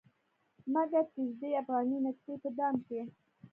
[0.73, 3.01] مګر کښيږدي افغاني نتکۍ په دام کې